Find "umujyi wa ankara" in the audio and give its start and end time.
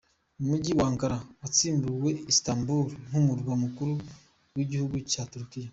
0.41-1.17